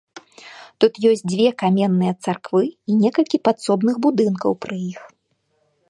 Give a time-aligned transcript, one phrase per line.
[0.83, 4.99] Тут ёсць дзве каменныя царквы і некалькі падсобных будынкаў пры іх.